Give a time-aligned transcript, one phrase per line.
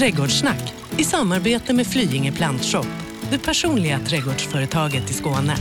[0.00, 2.86] Trädgårdssnack i samarbete med Flyinge Plantshop,
[3.30, 5.56] det personliga trädgårdsföretaget i Skåne.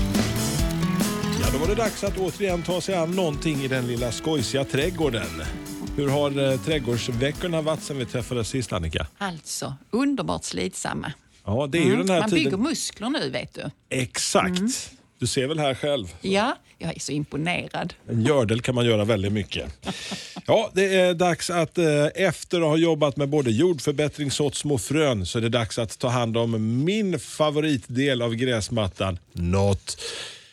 [1.42, 4.64] Ja, då var det dags att återigen ta sig an någonting i den lilla skojsiga
[4.64, 5.44] trädgården.
[5.96, 9.08] Hur har eh, trädgårdsveckorna varit sen vi träffades sist Annika?
[9.18, 11.14] Alltså, underbart slitsamma.
[11.46, 12.44] Ja, det är ju den här Man tiden.
[12.44, 13.72] bygger muskler nu, vet du.
[13.90, 14.92] Exakt.
[15.20, 16.14] Du ser väl här själv.
[16.22, 17.94] Ja, jag är så imponerad.
[18.10, 19.88] En gördel kan man göra väldigt mycket.
[20.46, 24.78] Ja, det är dags att eh, efter att ha jobbat med både jordförbättring, sått små
[24.78, 30.02] frön, så är det dags att ta hand om min favoritdel av gräsmattan, något.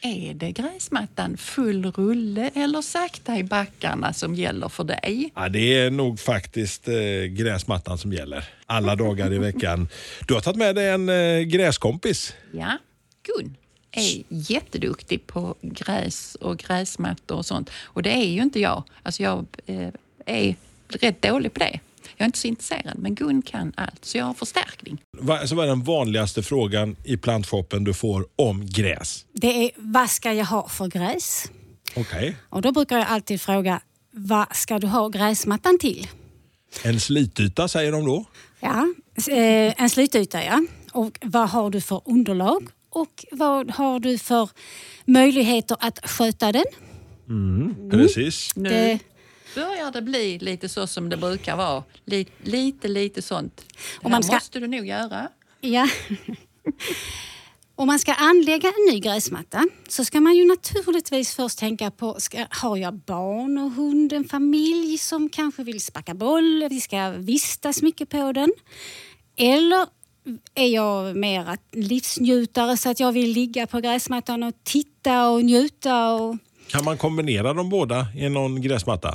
[0.02, 5.32] Är det gräsmattan full rulle eller sakta i backarna som gäller för dig?
[5.34, 6.94] Ja, det är nog faktiskt eh,
[7.28, 9.88] gräsmattan som gäller alla dagar i veckan.
[10.28, 12.34] Du har tagit med dig en eh, gräskompis.
[12.52, 12.78] Ja,
[13.22, 13.56] Gun
[13.92, 17.70] är jätteduktig på gräs och gräsmattor och sånt.
[17.84, 18.82] Och det är ju inte jag.
[19.02, 19.88] Alltså jag eh,
[20.26, 20.56] är
[20.88, 21.80] rätt dålig på det.
[22.16, 24.04] Jag är inte så intresserad, men Gun kan allt.
[24.04, 25.02] Så jag har förstärkning.
[25.18, 29.26] Va, alltså, vad är den vanligaste frågan i plantshoppen du får om gräs?
[29.32, 31.50] Det är vad ska jag ha för gräs?
[31.96, 32.36] Okej.
[32.48, 36.08] Och då brukar jag alltid fråga vad ska du ha gräsmattan till?
[36.82, 38.24] En slityta säger de då.
[38.60, 38.94] Ja,
[39.28, 40.62] eh, en slityta ja.
[40.92, 42.68] Och vad har du för underlag?
[42.96, 44.48] Och vad har du för
[45.04, 46.64] möjligheter att sköta den?
[47.90, 48.56] Precis.
[48.56, 48.98] Nu Det-
[49.54, 51.84] börjar det bli lite så som det brukar vara.
[52.04, 53.56] Lite, lite, lite sånt.
[54.02, 55.28] Det man här ska- måste du nog göra.
[55.60, 55.88] Ja.
[57.78, 62.14] Om man ska anlägga en ny gräsmatta så ska man ju naturligtvis först tänka på,
[62.20, 67.10] ska, har jag barn och hund, en familj som kanske vill sparka boll, vi ska
[67.10, 68.52] vistas mycket på den?
[69.36, 69.86] Eller
[70.54, 76.12] är jag mer livsnjutare så att jag vill ligga på gräsmattan och titta och njuta?
[76.12, 76.36] Och,
[76.68, 79.08] Kan man kombinera de båda i någon gräsmatta?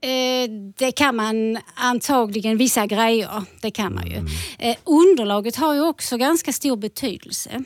[0.00, 3.44] Eh, det kan man antagligen, vissa grejer.
[3.60, 4.16] Det kan man ju.
[4.58, 7.64] Eh, underlaget har ju också ganska stor betydelse.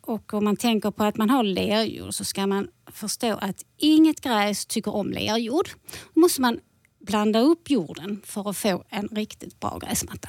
[0.00, 4.20] Och om man tänker på att man har lerjord så ska man förstå att inget
[4.20, 5.68] gräs tycker om lerjord.
[6.14, 6.58] Då måste man
[7.06, 10.28] blanda upp jorden för att få en riktigt bra gräsmatta.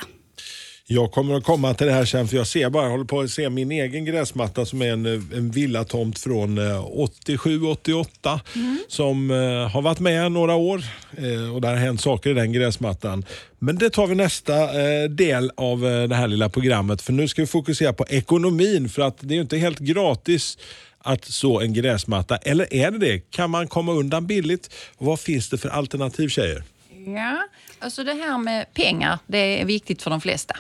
[0.89, 3.19] Jag kommer att komma till det här sen för jag ser bara, jag håller på
[3.19, 8.39] att se min egen gräsmatta som är en, en villatomt från 87-88
[8.87, 9.37] som eh,
[9.71, 10.83] har varit med några år
[11.17, 13.25] eh, och det har hänt saker i den gräsmattan.
[13.59, 17.27] Men det tar vi nästa eh, del av eh, det här lilla programmet för nu
[17.27, 20.57] ska vi fokusera på ekonomin för att det är ju inte helt gratis
[20.99, 22.37] att så en gräsmatta.
[22.37, 23.19] Eller är det det?
[23.19, 24.73] Kan man komma undan billigt?
[24.97, 26.63] Och vad finns det för alternativ tjejer?
[27.07, 27.47] Ja,
[27.79, 30.57] alltså det här med pengar, det är viktigt för de flesta.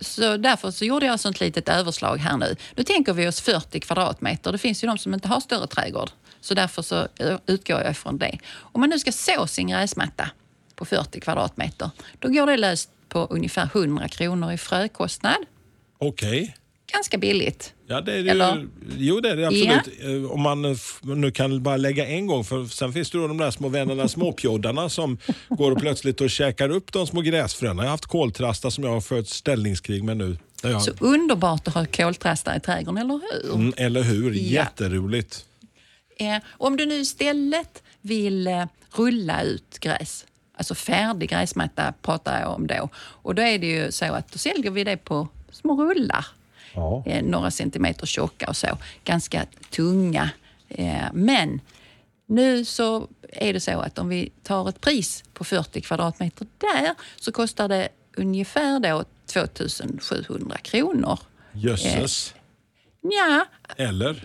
[0.00, 2.56] Så därför så gjorde jag sånt litet överslag här nu.
[2.74, 4.52] Nu tänker vi oss 40 kvadratmeter.
[4.52, 6.10] Det finns ju de som inte har större trädgård.
[6.40, 8.38] Så därför så eh, utgår jag ifrån det.
[8.54, 10.30] Om man nu ska så sin gräsmatta
[10.74, 15.36] på 40 kvadratmeter, då går det löst på ungefär 100 kronor i frökostnad.
[15.98, 16.56] Okej.
[16.92, 17.74] Ganska billigt.
[17.90, 18.56] Ja, det är det Eller?
[18.56, 18.68] ju.
[18.98, 20.24] Jo, det är det absolut.
[20.24, 23.38] Eh, Om man nu kan bara lägga en gång, för sen finns det då de
[23.38, 25.18] där små vännerna, småpjoddarna som
[25.48, 27.82] går och plötsligt och käkar upp de små gräsfröna.
[27.82, 30.36] Jag har haft koltrastar som jag har fört ställningskrig med nu.
[30.62, 33.54] Jag, Så underbart att ha koltrastar i trädgården, eller hur?
[33.54, 34.30] mm, eller hur?
[34.32, 34.40] Ja.
[34.40, 35.44] Jätteroligt.
[36.16, 38.64] Eh, om du nu istället vill eh,
[38.96, 40.26] rulla ut gräs,
[40.56, 42.88] alltså färdig gräsmatta pratar jag om då.
[42.96, 46.26] Och då är det ju så att då säljer vi det på små rullar.
[46.74, 47.02] Ja.
[47.06, 48.78] Eh, några centimeter tjocka och så.
[49.04, 50.30] Ganska tunga.
[50.68, 51.60] Eh, men
[52.26, 56.94] nu så är det så att om vi tar ett pris på 40 kvadratmeter där
[57.16, 61.18] så kostar det ungefär då 2700 kronor.
[61.52, 62.34] Jösses.
[63.02, 64.24] Ja, Eller?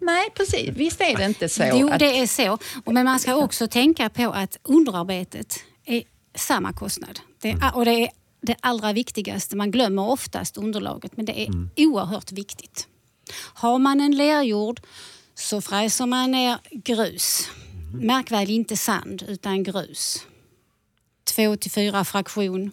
[0.00, 0.68] nej precis.
[0.68, 1.64] Visst är det inte så?
[1.74, 2.58] Jo, att, det är så.
[2.84, 5.54] Och Men man ska också tänka på att underarbetet
[5.84, 6.02] är
[6.34, 7.20] samma kostnad.
[7.40, 8.08] Det är, och det är
[8.42, 9.56] det allra viktigaste.
[9.56, 12.86] Man glömmer oftast underlaget, men det är oerhört viktigt.
[13.54, 14.80] Har man en lerjord
[15.34, 17.48] så fräser man ner grus.
[17.94, 20.26] Märk väl inte sand, utan grus.
[21.24, 22.70] Två till fyra fraktion.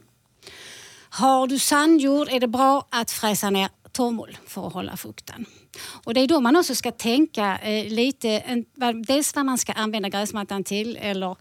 [1.09, 5.45] Har du sandjord är det bra att fräsa ner torrmoll för att hålla fukten.
[6.05, 8.65] Och det är då man också ska tänka eh, lite, en,
[9.07, 11.35] dels vad man ska använda gräsmattan till eller,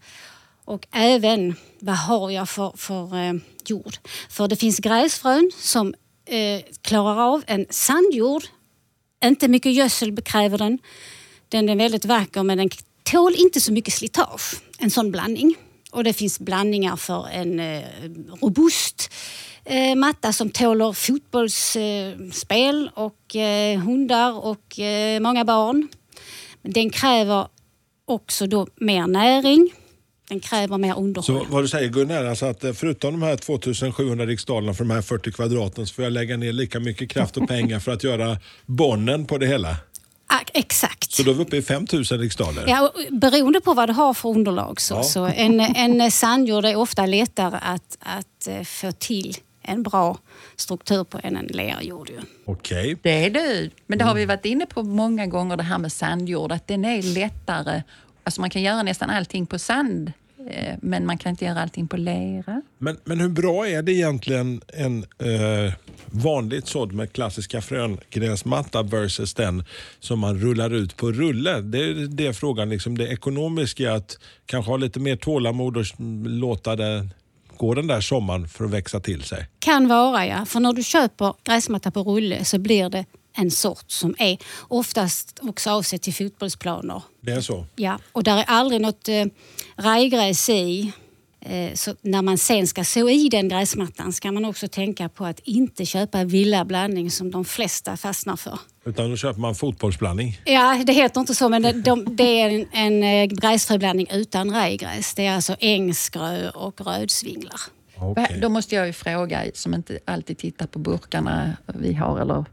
[0.69, 3.33] och även vad har jag för, för eh,
[3.65, 3.97] jord.
[4.29, 5.93] För det finns gräsfrön som
[6.25, 8.43] eh, klarar av en sandjord.
[9.25, 10.79] Inte mycket gödsel kräver den.
[11.49, 12.69] Den är väldigt vacker men den
[13.03, 14.61] tål inte så mycket slitage.
[14.79, 15.55] En sån blandning.
[15.91, 17.83] Och det finns blandningar för en eh,
[18.41, 19.13] robust
[19.65, 25.87] eh, matta som tåler fotbollsspel eh, och eh, hundar och eh, många barn.
[26.61, 27.47] Den kräver
[28.05, 29.73] också då mer näring.
[30.29, 31.23] Den kräver mer underhåll.
[31.23, 34.83] Så vad du säger Gunnar, är alltså att eh, förutom de här 2700 riksdalerna för
[34.83, 37.91] de här 40 kvadraten så får jag lägga ner lika mycket kraft och pengar för
[37.91, 39.75] att göra bonnen på det hela.
[40.53, 41.11] Exakt.
[41.11, 42.63] Så då är vi uppe i 5000 riksdaler?
[42.67, 44.81] Ja, beroende på vad du har för underlag.
[44.81, 45.03] Så, Ja.
[45.03, 50.17] så en, en sandjord är ofta lättare att, att eh, få till en bra
[50.55, 52.11] struktur på än en lerjord.
[52.45, 52.97] Okej.
[53.01, 53.69] Det är det.
[53.87, 56.51] Men det har vi varit inne på många gånger, det här med sandjord.
[56.51, 57.83] Att den är lättare.
[58.23, 60.11] Alltså man kan göra nästan allting på sand,
[60.49, 62.61] eh, men man kan inte göra allting på lera.
[62.77, 65.73] Men, men hur bra är det egentligen en eh,
[66.05, 69.63] vanligt sådd med klassiska fröngräsmatta versus den
[69.99, 71.61] som man rullar ut på rulle?
[71.61, 72.69] Det är det frågan.
[72.69, 75.85] Liksom det ekonomiska att kanske ha lite mer tålamod och
[76.25, 77.07] låta det
[77.57, 79.47] gå den där sommaren för att växa till sig.
[79.59, 83.05] Kan vara ja, för när du köper gräsmatta på rulle så blir det
[83.39, 84.37] en sort som är
[84.67, 87.01] oftast också avsedd till fotbollsplaner.
[87.21, 87.65] Det är så?
[87.75, 89.25] Ja, och där är aldrig något eh,
[89.77, 90.93] rajgräs i.
[91.41, 95.25] Eh, så när man sen ska så i den gräsmattan ska man också tänka på
[95.25, 98.59] att inte köpa villablandning som de flesta fastnar för.
[98.85, 100.41] Utan då köper man fotbollsblandning.
[100.45, 104.51] Ja, det heter inte så, men det, de, det är en, en eh, gräsfröblandning utan
[104.51, 105.13] rajgräs.
[105.13, 107.59] Det är alltså ängsgrö och rödsvinglar.
[108.01, 108.39] Okej.
[108.41, 112.45] Då måste jag ju fråga, som inte alltid tittar på burkarna vi har, eller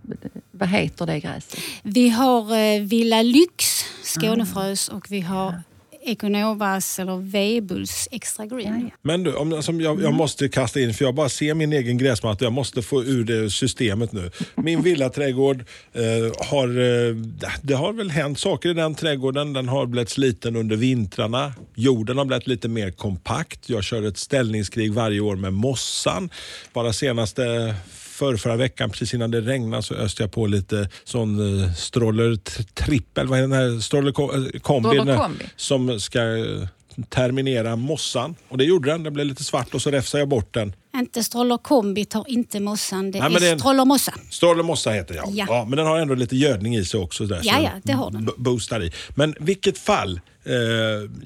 [0.50, 1.58] vad heter det gräset?
[1.82, 5.62] Vi har eh, Villa Lyx, Skånefrös, och vi har
[6.06, 8.90] Econovas eller Weibulls Extra Green.
[9.02, 11.98] Men du, om, alltså, jag, jag måste kasta in, för jag bara ser min egen
[11.98, 12.44] gräsmatta.
[12.44, 14.30] Jag måste få ur det systemet nu.
[14.54, 16.02] Min villaträdgård eh,
[16.50, 16.68] har...
[16.68, 17.16] Eh,
[17.62, 19.52] det har väl hänt saker i den trädgården.
[19.52, 21.52] Den har blivit sliten under vintrarna.
[21.74, 23.68] Jorden har blivit lite mer kompakt.
[23.68, 26.30] Jag kör ett ställningskrig varje år med mossan.
[26.72, 27.74] Bara senaste
[28.16, 32.36] för förra veckan, precis innan det regnade, så öste jag på lite sån eh, stroller
[32.74, 33.80] trippel, vad är den här?
[33.80, 34.96] Stroller eh, kombi.
[34.96, 35.44] Den här, kombi.
[35.56, 36.68] Som ska eh,
[37.08, 38.34] terminera mossan.
[38.48, 39.02] Och det gjorde den.
[39.02, 40.74] Den blev lite svart och så räfsade jag bort den.
[40.96, 44.14] Inte Stroller kombi tar inte mossan, det Nej, är det är Stroller mossa.
[44.30, 45.28] Stroller mossa heter jag.
[45.30, 45.46] Ja.
[45.48, 45.64] Ja.
[45.68, 47.26] men den har ändå lite gödning i sig också.
[47.26, 48.28] Där, Ja, så ja, det har den.
[48.36, 48.92] Boostar i.
[49.14, 50.52] Men vilket fall, eh,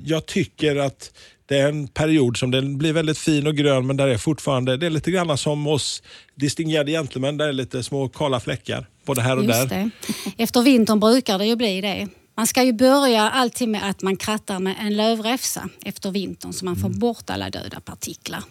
[0.04, 1.10] jag tycker att
[1.50, 4.76] det är en period som den blir väldigt fin och grön men där är fortfarande,
[4.76, 6.02] det är lite grann som hos
[6.34, 9.90] distingerade gentlemän, där är lite små kala fläckar både här och Just där.
[10.36, 10.42] det.
[10.42, 12.08] Efter vintern brukar det ju bli det.
[12.36, 16.64] Man ska ju börja alltid med att man krattar med en lövräfsa efter vintern så
[16.64, 18.42] man får bort alla döda partiklar.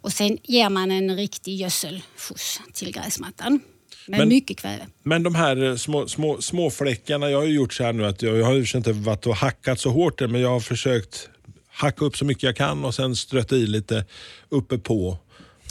[0.00, 3.60] Och sen ger man en riktig gödselskjuts till gräsmattan.
[4.08, 4.86] Med Men- mycket kväve.
[5.02, 8.06] Men de här eh, små, små, små fläckarna, jag har ju gjort så här nu
[8.06, 11.28] att jag, jag har ju inte varit och hackat så hårt men jag har försökt
[11.78, 14.04] hacka upp så mycket jag kan och sen strött i lite
[14.48, 15.18] uppe på.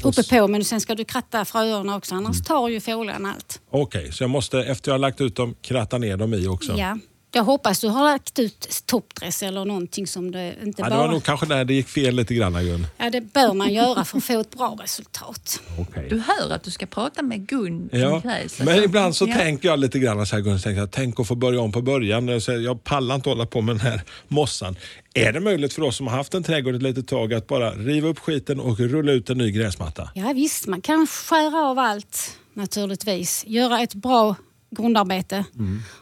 [0.03, 3.61] Uppe på, men sen ska du kratta fröerna också annars tar ju fåglarna allt.
[3.69, 6.73] Okej, så jag måste efter jag har lagt ut dem kratta ner dem i också?
[6.77, 6.97] Ja.
[7.37, 10.99] Jag hoppas du har lagt ut toppdress eller någonting som det inte Ja, det bara...
[11.07, 12.87] var nog kanske där det gick fel lite grann Gun.
[12.97, 15.61] Ja, det bör man göra för att få ett bra resultat.
[15.79, 16.07] Okej.
[16.09, 18.65] Du hör att du ska prata med Gun Ja, gräset.
[18.65, 19.35] men ibland så Ja.
[19.35, 21.71] tänker jag lite grann så här, Gun, så tänker jag, tänk att få börja om
[21.71, 22.27] på början.
[22.63, 24.75] Jag pallar inte hålla på med den här mossan.
[25.13, 27.71] Är det möjligt för oss som har haft en trädgård ett litet tag att bara
[27.71, 30.09] riva upp skiten och rulla ut en ny gräsmatta?
[30.15, 33.43] Ja visst, man kan skära av allt naturligtvis.
[33.47, 34.35] Göra ett bra
[34.69, 35.45] grundarbete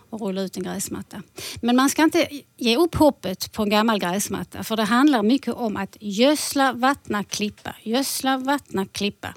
[0.09, 1.21] och rulla ut en gräsmatta.
[1.61, 2.27] Men man ska inte
[2.57, 7.23] ge upp hoppet på en gammal gräsmatta för det handlar mycket om att gödsla, vattna,
[7.23, 7.75] klippa.
[7.83, 9.33] Gödsla, vattna, klippa.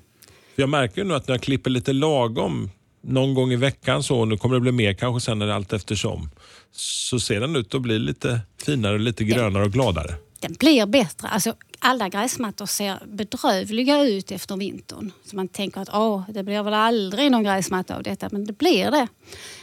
[0.57, 2.71] Jag märker nu att när jag klipper lite lagom
[3.03, 5.73] någon gång i veckan så, och nu kommer det bli mer kanske sen när allt
[5.73, 6.31] eftersom,
[6.73, 10.15] så ser den ut att bli lite finare, lite grönare och gladare.
[10.41, 11.29] Den blir bättre.
[11.29, 15.13] Alltså, alla gräsmattor ser bedrövliga ut efter vintern.
[15.25, 18.59] Så man tänker att Åh, det blir väl aldrig någon gräsmatta av detta, men det
[18.59, 19.09] blir det.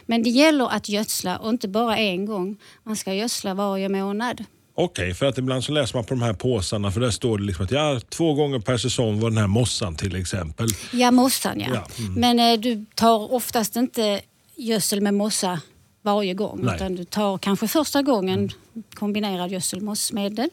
[0.05, 2.57] Men det gäller att gödsla och inte bara en gång.
[2.83, 4.43] Man ska gödsla varje månad.
[4.77, 7.43] Okej, för att ibland så läser man på de här påsarna för där står det
[7.43, 10.67] liksom att ja, två gånger per säsong var den här mossan till exempel.
[10.93, 11.67] Ja, mossan ja.
[11.73, 12.13] Ja, mm.
[12.13, 14.21] Men eh, du tar oftast inte
[14.55, 15.61] gödsel med mossa
[16.01, 16.59] varje gång.
[16.63, 16.75] Nej.
[16.75, 18.49] Utan du tar kanske första gången
[18.93, 20.49] kombinerad gödsel-mossmedel.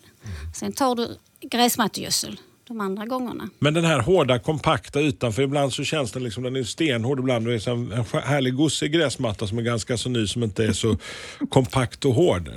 [0.54, 1.16] Sen tar du
[1.50, 3.48] gräsmattegödsel de andra gångerna.
[3.58, 7.18] Men den här hårda kompakta ytan, för ibland så känns den liksom, den är stenhård
[7.18, 7.46] ibland.
[7.46, 7.92] Det är en
[8.24, 10.98] härlig gosig gräsmatta som är ganska så ny som inte är så
[11.50, 12.50] kompakt och hård.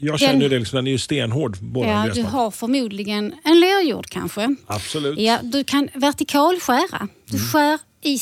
[0.00, 3.60] Jag känner Den- det, liksom, den är ju stenhård båda Ja, du har förmodligen en
[3.60, 4.56] lerjord kanske.
[4.66, 5.18] Absolut.
[5.18, 7.08] Ja, du kan vertikalskära.
[7.26, 8.18] Du skär i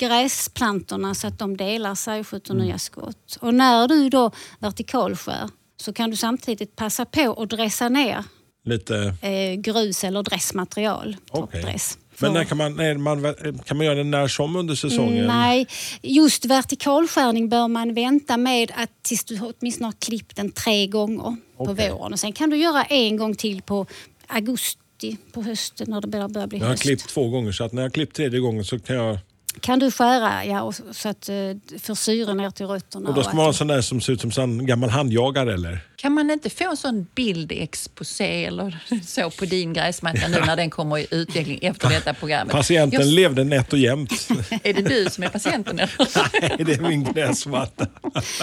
[0.00, 3.38] gräsplantorna så att de delar sig och skjuter nya skott.
[3.40, 8.24] Och när du då vertikalskär så kan du samtidigt passa på att dressa ner
[8.64, 11.16] Lite, eh, grus eller dressmaterial.
[11.30, 11.62] Okej.
[11.62, 11.98] Toppdress.
[12.18, 15.26] Men när kan, man, när man, kan man göra det när som under säsongen?
[15.26, 15.66] Nej,
[16.02, 21.36] just vertikalskärning bör man vänta med att tills du åtminstone har klippt den tre gånger
[21.56, 21.90] på Okej.
[21.90, 22.12] våren.
[22.12, 23.86] Och sen kan du göra en gång till på
[24.26, 26.82] augusti på hösten när det börjar bli Jag har höst.
[26.82, 29.18] klippt två gånger så att när jag har klippt tredje gången så kan jag...
[29.60, 33.08] Kan du skära ja, och, så- att uh, får syre ner till rötterna.
[33.08, 35.54] Och då ska man ha en sån där som ser ut som en gammal handjagare
[35.54, 35.78] eller?
[35.96, 40.70] Kan man inte få en sån bildexposé eller så på din gräsmatta nu när den
[40.70, 42.52] kommer i utveckling efter detta programmet?
[42.52, 44.12] Patienten Jag- levde nätt och jämnt.
[44.62, 45.78] Är det du som är patienten?
[45.78, 46.40] Eller?
[46.40, 47.86] Nej, det är min gräsmatta.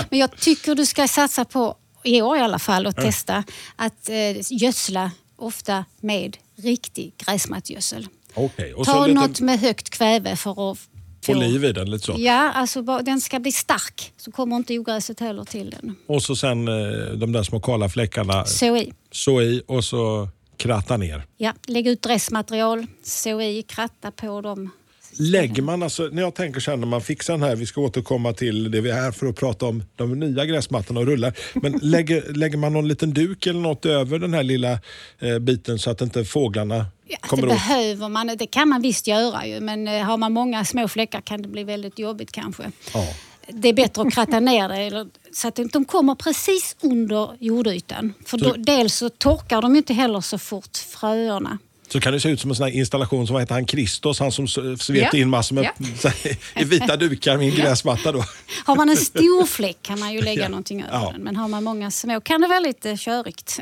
[0.09, 3.43] Men jag tycker du ska satsa på, i år i alla fall, och testa
[3.75, 8.07] att uh, gödsla ofta med riktig gräsmattgödsel.
[8.33, 10.77] Och Ta så något lite med högt kväve för att
[11.23, 11.91] få liv i den.
[11.91, 12.15] Lite så.
[12.17, 15.95] Ja, alltså den ska bli stark så kommer inte ogräset heller till den.
[16.07, 16.73] Och så sen eh,
[17.15, 18.93] de där små kala fläckarna Så i.
[19.11, 21.23] så i och så kratta ner.
[21.37, 24.69] Ja, lägg ut dressmaterial, så i, kratta på dem.
[25.17, 28.33] Lägger man alltså, när jag tänker här när man fixar den här, vi ska återkomma
[28.33, 31.33] till det vi är här för att prata om de nya gräsmattorna och rullar.
[31.53, 34.79] Men lägger, lägger man någon liten duk eller något över den här lilla
[35.19, 37.49] eh, biten så att inte fåglarna Ja, det åt?
[37.49, 41.21] behöver man, det kan man visst göra ju, men eh, har man många små fläckar
[41.21, 42.71] kan det bli väldigt jobbigt kanske.
[42.93, 43.07] Ja.
[43.47, 48.13] Det är bättre att kratta ner det eller, så att de kommer precis under jordytan.
[48.25, 51.57] För då, dels så torkar de inte heller så fort fröerna.
[51.93, 54.19] Så kan det se ut som en sån här installation som vad heter han Kristos,
[54.19, 55.21] han som svepte Ja.
[55.21, 55.63] in massor med
[56.03, 58.23] här, i vita dukar med en gräsmatta då.
[58.65, 60.49] Har man en stor fläck kan man ju lägga Ja.
[60.49, 61.11] någonting över Ja.
[61.11, 61.21] den.
[61.21, 63.59] Men har man många små kan det vara lite körigt.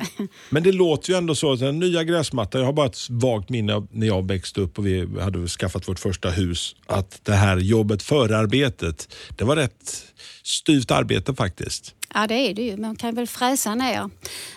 [0.49, 3.49] Men det låter ju ändå så att den nya gräsmattan, jag har bara ett vagt
[3.49, 7.33] minne av när jag växte upp och vi hade skaffat vårt första hus, att det
[7.33, 10.03] här jobbet, förarbetet, det var rätt
[10.43, 11.95] styvt arbete faktiskt.
[12.13, 12.77] Ja, det är det ju.
[12.77, 14.09] Man kan väl fräsa ner.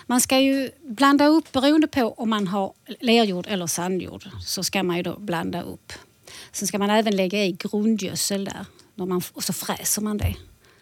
[0.07, 4.23] Man ska ju blanda upp beroende på om man har lerjord eller sandjord.
[4.45, 5.93] Så ska man ju då blanda upp.
[6.51, 8.65] Sen ska man även lägga i grundgödsel där.
[8.95, 10.35] När man, och så fräser man det.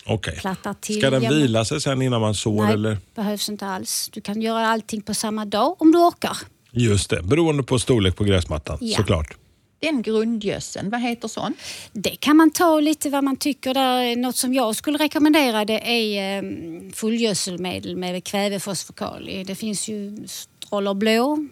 [0.05, 0.35] Okej.
[0.39, 0.99] Plattar till.
[0.99, 2.97] Ska den vila sig sen innan man sår Nej, eller?
[3.15, 4.09] behövs inte alls.
[4.13, 6.37] Du kan göra allting på samma dag om du orkar.
[6.71, 8.97] Just det, beroende på storlek på gräsmattan Ja.
[8.97, 9.37] såklart.
[9.83, 11.53] Den grundgödseln, vad heter sån?
[11.91, 13.73] Det kan man ta lite vad man tycker.
[13.73, 16.51] Där, något som jag skulle rekommendera det är eh,
[16.93, 19.29] fullgödselmedel med kvävefosfokal.
[19.45, 21.47] Det finns ju Stroller blå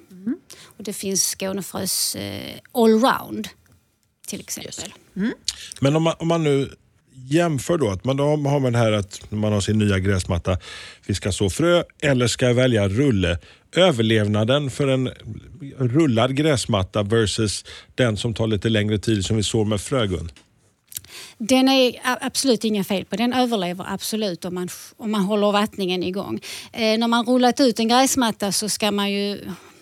[0.77, 3.47] och det finns Skånefrös eh, allround
[4.27, 4.93] till exempel.
[5.81, 6.69] Men om man, om man nu
[7.13, 10.57] jämför då, att man då har man här att man har sin nya gräsmatta,
[11.05, 13.37] vi ska så frö eller ska jag välja rulle?
[13.75, 15.09] Överlevnaden för en
[15.77, 17.65] rullad gräsmatta versus
[17.95, 20.31] den som tar lite längre tid som vi sår med frögun.
[21.37, 23.15] Den är absolut inga fel på.
[23.15, 26.39] Den överlever absolut om man, om man håller vattningen igång.
[26.73, 29.39] Eh, när man rullat ut en gräsmatta så ska man ju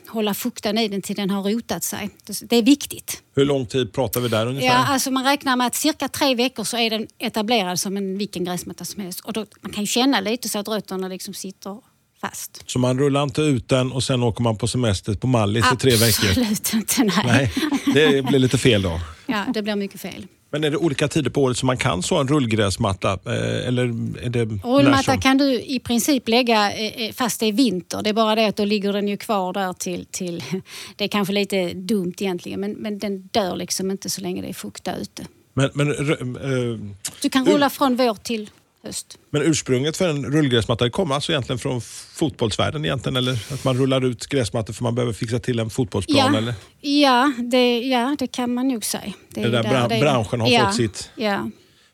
[0.10, 2.10] hålla fukten i den till den har rotat sig.
[2.42, 3.24] Det- är viktigt.
[3.36, 4.68] Hur lång tid pratar vi där ungefär?
[4.68, 8.18] Ja, alltså man räknar med att cirka tre veckor så är den etablerad som en
[8.18, 9.20] vilken gräsmatta som helst.
[9.20, 11.78] Och då, man kan känna lite så att rötterna liksom sitter
[12.22, 12.64] fast.
[12.66, 15.78] Så man rullar inte ut den och sen åker man på semester på Mallis i
[15.78, 16.30] tre veckor?
[16.30, 17.24] Absolut inte, nej.
[17.26, 17.52] Nej,
[17.94, 19.00] det blir lite fel då.
[19.28, 20.28] Ja, det blir mycket fel.
[20.52, 23.12] Men är det olika tider på året som man kan så en rullgräsmatta?
[23.12, 23.84] Eh, eller
[24.26, 25.22] är det när Rullmatta som?
[25.22, 28.02] kan du i princip lägga eh, eh, fast det är vinter.
[28.04, 30.06] Det är bara det att då ligger den ju kvar där till...
[30.06, 30.44] till
[30.96, 34.50] det är kanske lite dumt egentligen men, men den dör liksom inte så länge det
[34.50, 35.26] är fukt där ute.
[35.54, 36.80] Men, men, eh,
[37.22, 38.50] Du kan rulla från vår till
[38.84, 39.18] höst.
[39.30, 41.82] men ursprunget för en rullgräsmatta kommer alltså egentligen från
[42.14, 43.16] fotbollsvärlden egentligen?
[43.16, 46.34] Eller att man rullar ut gräsmattor för man behöver fixa till en fotbollsplan?
[46.34, 46.54] Ja, Eller?
[46.82, 49.14] ja, det, ja, det kan man nog säga.
[49.34, 51.10] Det, Det där ju bran- det branschen har ja, fått sitt.
[51.16, 51.50] Ja.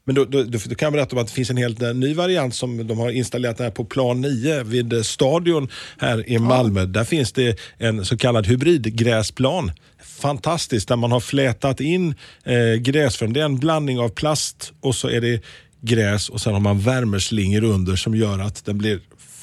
[0.07, 1.93] Men då, då, då, då kan jag berätta om att det finns en helt eh,
[1.93, 6.39] ny variant som de har installerat här på plan 9 vid eh, stadion här i
[6.39, 6.85] Malmö.
[6.85, 9.71] Där finns det en så kallad hybridgräsplan.
[10.03, 13.33] Fantastiskt, där man har flätat in eh, gräsfrön.
[13.33, 15.41] Det är en blandning av plast och så är det
[15.85, 18.99] gräs och sen har man värmeslingor under som gör att den blir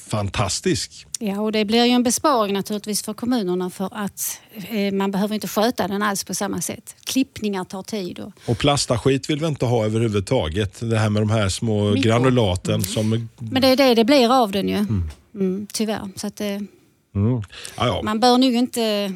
[0.07, 1.07] fantastisk.
[1.19, 5.35] Ja, och det blir ju en besparing naturligtvis för kommunerna för att eh, man behöver
[5.35, 6.95] inte sköta den alls på samma sätt.
[7.05, 8.19] Klippningar tar tid.
[8.19, 10.79] Och, Och plastaskit vill vi inte ha överhuvudtaget.
[10.89, 12.01] Det här med de här små Mikro.
[12.09, 13.29] granulaten som...
[13.39, 14.75] men det är det det blir av den ju.
[15.35, 16.09] Mm, tyvärr.
[16.15, 16.47] Så att, eh,
[17.15, 17.41] Mm.
[17.77, 18.01] Ja, ja.
[18.03, 19.13] man bör nog inte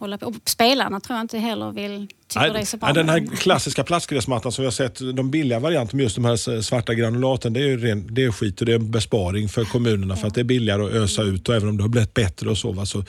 [0.00, 0.26] hålla på.
[0.26, 2.88] Och spelarna tror jag inte heller vill tycker det är så bra.
[2.88, 6.24] nej, den här klassiska plastgräsmattan som vi har sett, de billiga varianterna med just de
[6.24, 9.48] här svarta granulaten, det är ju ren, det är skit och det är en besparing
[9.48, 11.88] för kommunerna för att det är billigare att ösa ut och även om det har
[11.88, 13.04] blivit bättre och så, va, så,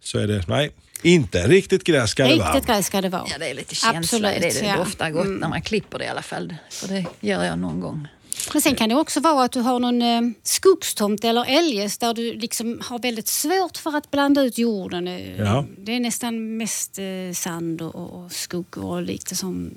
[0.00, 0.70] så är det, nej,
[1.02, 2.48] inte riktigt gräs ska det vara.
[2.48, 3.24] Riktigt gräs ska det vara.
[3.30, 4.60] Ja, det är lite känsla Absolut, det.
[4.60, 4.76] Det ja.
[4.76, 6.54] doftar gott när man klipper det i alla fall.
[6.70, 8.08] För det gör jag någon gång.
[8.52, 12.14] Men sen kan det också vara att du har någon eh, skogstomt eller eljest där
[12.14, 15.08] du liksom har väldigt svårt för att blanda ut jorden.
[15.08, 15.66] Eh, Ja.
[15.78, 17.04] Det är nästan mest eh,
[17.34, 19.70] sand och, och skog och lite som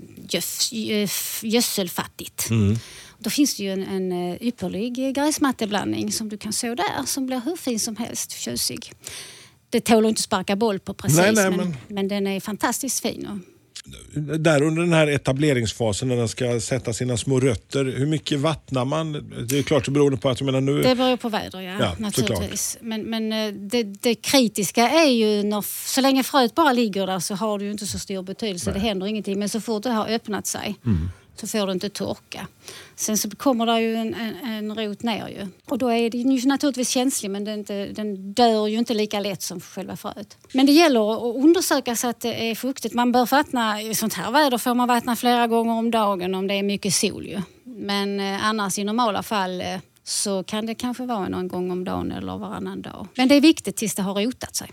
[1.41, 2.47] gödselfattigt.
[3.19, 7.41] Då finns det ju en, en ypperlig gräsmatteblandning som du kan så där som blir
[7.45, 8.91] hur fin som helst, tjusig.
[9.69, 12.39] Det tål inte att sparka boll på precis, Nej, nej, men, men- men den är
[12.39, 13.41] fantastiskt fin.
[14.15, 18.85] Där under den här etableringsfasen när den ska sätta sina små rötter, hur mycket vattnar
[18.85, 19.11] man?
[19.49, 20.81] Det är klart det beror på att jag menar nu...
[20.81, 22.77] Det beror på väder, ja, Ja, naturligtvis.
[22.81, 27.19] Men, men eh, det, det kritiska är ju när, så länge fröet bara ligger där
[27.19, 28.71] så har det ju inte så stor betydelse.
[28.71, 29.39] Det händer ingenting.
[29.39, 32.47] Men så fort det har öppnat sig Mm så får det inte torka.
[32.95, 35.47] Sen så kommer det ju en, en, en rot ner ju.
[35.65, 39.19] Och då är den ju naturligtvis känslig men den, inte, den dör ju inte lika
[39.19, 40.37] lätt som själva fröet.
[40.53, 42.93] Men det gäller att undersöka så att det är fuktigt.
[42.93, 46.47] Man bör vattna, i sånt här väder får man vattna flera gånger om dagen om
[46.47, 47.41] det är mycket sol ju.
[47.63, 49.67] Men eh, annars i normala fall eh,
[50.03, 53.07] så kan det kanske vara någon gång om dagen eller varannan dag.
[53.15, 54.71] Men det är viktigt tills det har rotat sig.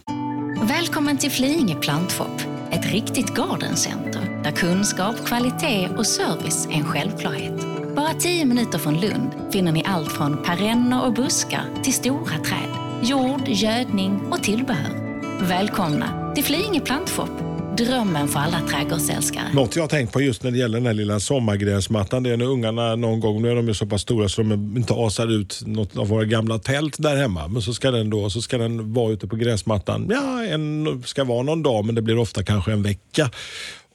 [0.62, 2.40] Välkommen till Flyinge plantshop,
[2.73, 7.53] ett riktigt gardencenter där kunskap, kvalitet och service är en självklarhet.
[7.97, 12.71] Bara tio minuter från Lund finner ni allt från perenner och buskar till stora träd,
[13.03, 14.93] jord, gödning och tillbehör.
[15.41, 17.31] Välkomna till Flyinge plantshop,
[17.77, 19.53] drömmen för alla trädgårdsälskare.
[19.55, 22.37] Något jag har tänkt på just när det gäller den här lilla sommargräsmattan, det är
[22.37, 25.41] när ungarna någon gång, nu är de ju så pass stora så de inte asar
[25.41, 27.49] ut något av våra gamla tält där hemma.
[27.49, 30.09] Men så ska den då så ska den vara ute på gräsmattan.
[30.11, 33.31] Ja, en ska vara någon dag men det blir ofta kanske en vecka.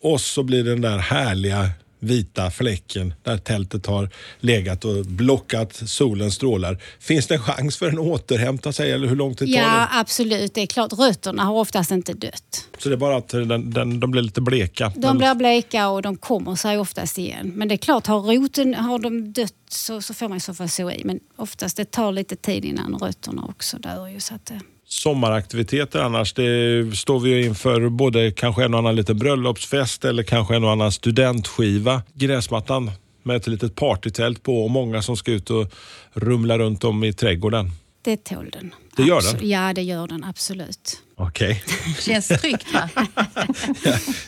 [0.02, 4.10] Och så blir den där härliga vita fläcken där tältet har
[4.40, 6.78] legat och blockat solens strålar.
[7.00, 9.64] Finns det en chans för den att återhämta sig eller hur lång tid tar Ja,
[9.70, 9.88] det?
[9.92, 10.54] absolut.
[10.54, 12.68] Det är klart, rötterna har oftast inte dött.
[12.78, 14.92] Så det är bara att den, den, de blir lite bleka.
[14.96, 17.52] De Men- blir bleka och de kommer sig oftast igen.
[17.56, 20.54] Men det är klart, har roten har de dött så, så får man i så
[20.54, 21.02] fall så i.
[21.06, 24.08] Men oftast det tar lite tid innan rötterna också dör.
[24.08, 24.52] Ju, så att,
[24.88, 26.34] sommaraktiviteter annars?
[26.34, 30.64] Det står vi ju inför både kanske en och annan liten bröllopsfest eller kanske en
[30.64, 32.02] och annan studentskiva.
[32.14, 32.92] Gräsmattan
[33.24, 35.74] med ett litet partytält på och många som ska ut och
[36.14, 37.72] rumla runt om i trädgården.
[38.02, 38.76] det tål den.
[38.98, 39.50] Det gör den?
[39.50, 41.02] Ja, det gör den absolut.
[41.18, 41.64] Okej.
[42.00, 42.90] Känns tryggt va?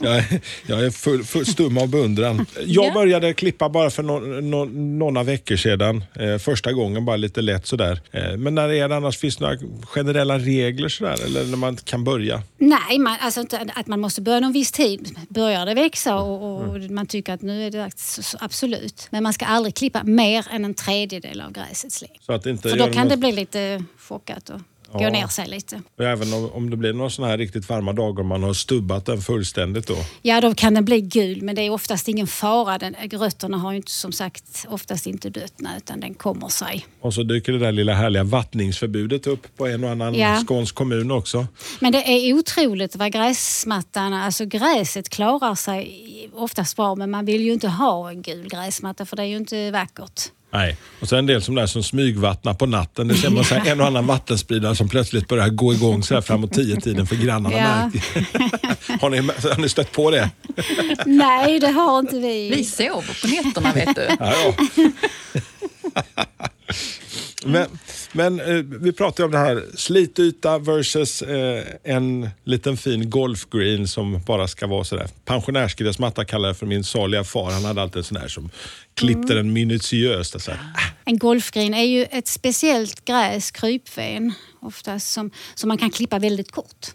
[0.01, 2.46] jag, är- jag är full, full stum av beundran.
[2.65, 2.94] Jag Ja.
[2.94, 4.66] började klippa bara för no, no,
[5.09, 6.03] några veckor sedan.
[6.16, 8.01] Eh, första gången, bara lite lätt sådär.
[8.12, 9.18] Eh, men när är det annars?
[9.18, 11.25] Finns det några generella regler sådär?
[11.25, 12.44] Eller när man kan börja?
[12.57, 15.16] Nej, man, alltså inte att man måste börja någon viss tid.
[15.29, 16.96] Börjar det växa och, och Mm.
[16.96, 19.07] man tycker att nu är det dags, så, så absolut.
[19.09, 22.14] Men man ska aldrig klippa mer än en tredjedel av gräsets längd.
[22.25, 24.59] Så att det inte För då kan något- det bli lite chockat och
[24.94, 25.10] gå Ja.
[25.10, 25.82] ner sig lite.
[25.98, 28.54] Och även om, om det blir några sådana här riktigt varma dagar och man har
[28.54, 29.96] stubbat den fullständigt då.
[30.22, 32.78] Ja, då kan den bli gul, men det är oftast ingen fara.
[32.78, 36.86] Den, rötterna har ju inte, som sagt oftast inte dött, utan den kommer sig.
[37.02, 40.44] Och så dyker det där lilla härliga vattningsförbudet upp på en och annan Ja.
[40.48, 41.48] skånsk kommun också.
[41.80, 47.42] Men det är otroligt vad gräsmattan, alltså gräset klarar sig oftast bra, men man vill
[47.42, 50.22] ju inte ha en gul gräsmatta för det är ju inte vackert.
[50.51, 50.77] Nej.
[51.01, 53.07] Och så en del som där som smygvattnar på natten.
[53.07, 56.14] Det ser man så här, en och annan vattenspridare som plötsligt börjar gå igång så
[56.14, 57.64] här framåt tio tiden för grannarna Ja.
[57.64, 58.98] märker.
[59.01, 60.29] har, ni, har ni stött på det?
[61.05, 62.50] Nej, det har inte vi.
[62.55, 64.07] Vi sover på nätterna vet du.
[64.20, 64.33] Ja,
[64.75, 64.92] ja.
[67.51, 67.68] Men,
[68.12, 73.88] men eh, vi pratar ju om det här slityta versus eh, en liten fin golfgreen
[73.88, 75.07] som bara ska vara sådär.
[75.25, 77.51] Pensionärsgräsmatta kallar jag för min saliga far.
[77.51, 78.50] Han hade alltid en sån där som
[78.94, 80.36] klippte den minutiöst.
[80.36, 80.60] och Så här.
[80.75, 86.20] Ah, En golfgren är ju ett speciellt gräs, krypven, oftast som, som man kan klippa
[86.20, 86.87] väldigt kort.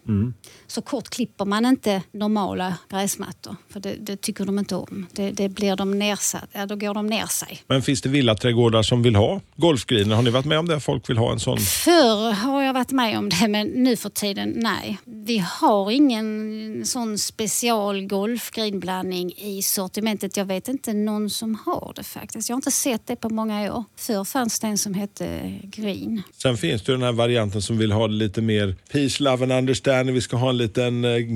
[0.66, 5.07] Så kort klipper man inte normala gräsmattor, för det, det tycker de inte om.
[5.12, 7.62] Det, det blir de nersatt, ja, då går de ner sig.
[7.66, 10.16] Men finns det villaträdgårdar som vill ha golfgreener?
[10.16, 10.81] Har ni varit med om det?
[10.81, 11.59] Folk vill ha en sån?
[11.59, 14.98] Förr har jag varit med om det, men nu för tiden nej.
[15.05, 20.37] Vi har ingen sån special golfgrinblandning i sortimentet.
[20.37, 22.48] Jag vet inte någon som har det faktiskt.
[22.48, 23.85] Jag har inte sett det på många år.
[23.96, 26.22] Förr fanns det en som hette Green.
[26.42, 29.53] Sen finns det den här varianten som vill ha det lite mer peace, love and
[29.53, 30.15] understanding.
[30.15, 31.27] Vi ska ha en liten eh,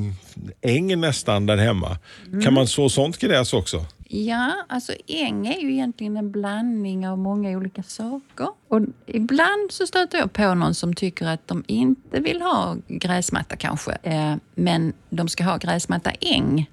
[0.61, 1.98] äng nästan där hemma.
[2.44, 3.87] Kan man så sånt gräs också?
[4.09, 8.48] Ja, alltså äng är ju egentligen en blandning av många olika saker.
[8.68, 13.57] Och ibland så stöter jag på någon som tycker att de inte vill ha gräsmatta
[13.57, 16.70] kanske, eh, men de ska ha gräsmatta äng.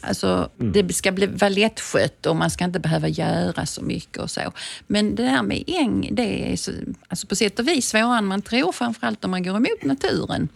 [0.00, 4.52] Alltså, Det ska bli lättskött och man ska inte behöva göra så mycket och så.
[4.86, 6.72] Men det där med äng, det är så,
[7.08, 10.48] alltså på sätt och vis svårare än man tror, framförallt om man går emot naturen.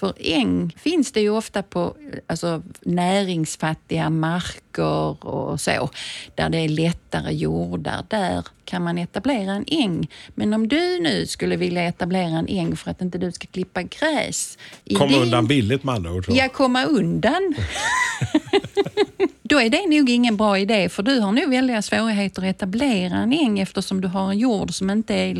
[0.00, 5.90] För äng finns det ju ofta på alltså, näringsfattiga marker och så,
[6.34, 8.04] där det är lättare jordar.
[8.08, 10.08] Där kan man etablera en äng.
[10.34, 13.82] Men om du nu skulle vilja etablera en äng för att inte du ska klippa
[13.82, 14.58] gräs.
[14.84, 16.26] i Kom din- undan billigt med andra ord.
[16.28, 17.54] Ja, komma undan.
[19.42, 23.16] Då är det nog ingen bra idé för du har nog väldiga svårigheter att etablera
[23.16, 25.34] en äng eftersom du har en jord som inte är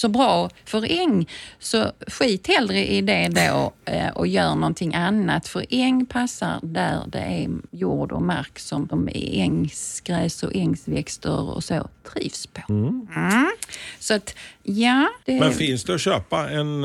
[0.00, 1.28] så bra för äng.
[1.58, 5.48] Så skit hellre i det då eh, och gör någonting annat.
[5.48, 11.64] För äng passar där det är jord och mark som de ängsgräs och ängsväxter och
[11.64, 12.60] så trivs på.
[12.68, 13.06] Mm.
[13.98, 15.08] Så att, ja.
[15.24, 16.84] Det, Men finns det att köpa en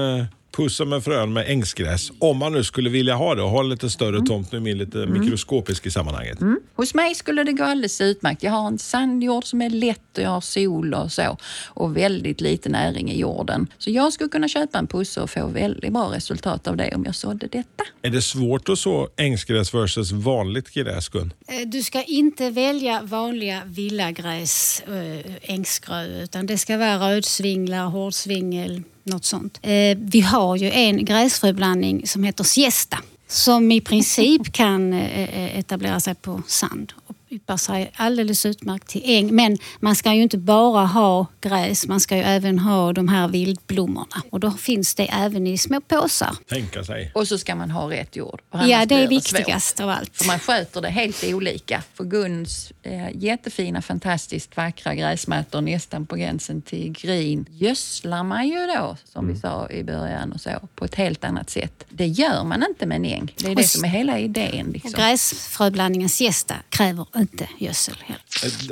[0.60, 3.60] eh, pussel med frön med ängsgräs om man nu skulle vilja ha det och ha
[3.60, 4.26] en lite större Mm.
[4.26, 4.52] tomt.
[4.52, 6.38] Nu är min lite mikroskopisk i sammanhanget.
[6.76, 8.44] Hos mig skulle det gå alldeles utmärkt.
[8.44, 12.41] Jag har en sandjord som är lätt och jag har sol och så och väldigt
[12.41, 13.68] lite näring i jorden.
[13.78, 17.06] Så jag skulle kunna köpa en pusse och få väldigt bra resultat av det om
[17.06, 17.84] jag sådde detta.
[18.02, 21.34] Är det svårt att så ängsgräs versus vanligt gräs, Gun?
[21.48, 28.84] Eh, Du ska inte välja vanliga villagräs, äh, ängsgrö, utan det ska vara rödsvinglar, hårdsvingel,
[29.06, 29.60] något sånt.
[29.62, 35.60] Eh, vi har ju en gräsfröblandning som heter siesta som i princip kan eh, eh
[35.60, 36.94] etablera sig på sand
[37.36, 39.36] yppar sig alldeles utmärkt till äng.
[39.36, 43.28] Men man ska ju inte bara ha gräs, man ska ju även ha de här
[43.28, 44.21] vildblommorna.
[44.30, 46.36] Och då finns det även i små påsar.
[46.50, 47.12] Tänka sig.
[47.15, 48.41] Och så ska man ha rätt jord.
[48.52, 49.39] Ja, det är blir svårt.
[49.39, 50.17] viktigast av allt.
[50.17, 51.84] För man sköter det helt olika.
[51.93, 58.67] För Guns eh, jättefina, fantastiskt vackra gräsmattor nästan på gränsen till green gödslar man ju
[58.67, 61.86] då, som vi sa i början, och så, på ett helt annat sätt.
[61.89, 63.34] Det gör man inte med en äng.
[63.38, 64.71] Det är Och det som är hela idén.
[64.71, 64.91] Liksom.
[64.91, 67.95] gräsfröblandningen siesta kräver inte gödsel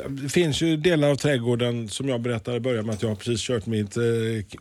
[0.07, 3.15] Det finns ju delar av trädgården som jag berättade i början med att jag har
[3.15, 4.03] precis kört mitt eh,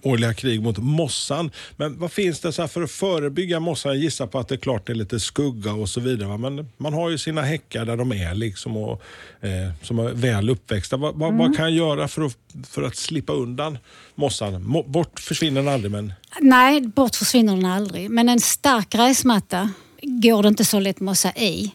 [0.03, 1.51] årliga krig mot mossan.
[1.77, 3.93] Men vad finns det så för att förebygga mossan?
[3.93, 6.39] Jag gissar på att det är klart det är lite skugga och så vidare.
[6.39, 9.03] Men man har ju sina häckar där de är liksom och,
[9.41, 10.97] eh, som är väl uppväxta.
[10.97, 12.37] Vad, vad, vad kan jag göra för att,
[12.69, 13.79] för att slippa undan
[14.15, 14.65] mossan?
[14.65, 18.11] Mo, bort försvinner den aldrig men Nej, bort försvinner den aldrig.
[18.11, 19.71] Men en stark gräsmatta
[20.03, 21.73] går det inte så lätt mossa i.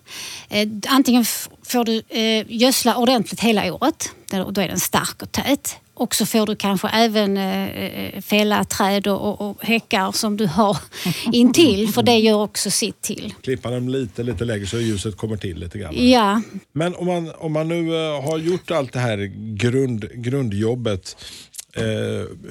[0.50, 1.26] Eh, antingen
[1.64, 4.12] får du eh, gödsla ordentligt hela året,
[4.52, 5.78] då är den stark och tät.
[5.98, 10.48] Och så får du kanske även eh, eh, fälla träd och, och, häckar som du
[10.48, 10.78] har
[11.32, 13.34] intill, för det gör också sitt till.
[13.42, 16.10] klippa dem lite, lite lägre så ljuset kommer till lite grann.
[16.10, 16.42] Ja,
[16.74, 19.18] Men om man, om man nu eh, har gjort allt det här
[19.56, 21.18] grund, grundjobbet.
[21.74, 21.84] Eh,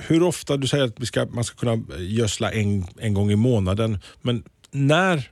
[0.06, 3.98] hur ofta, du säger att ska, man ska kunna gödsla en, en gång i månaden.
[4.22, 5.30] Men när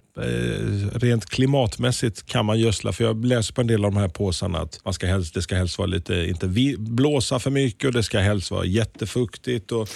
[0.92, 2.92] rent klimatmässigt kan man gödsla?
[2.92, 5.42] För jag läser på en del av de här påsarna att man ska helst, det
[5.42, 6.46] ska helst vara lite, inte
[6.79, 9.72] blåsa för mycket och det ska helst vara jättefuktigt.
[9.72, 9.88] Och,